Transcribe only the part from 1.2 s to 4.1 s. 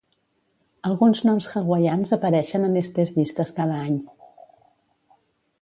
noms hawaians apareixen en estes llistes cada any.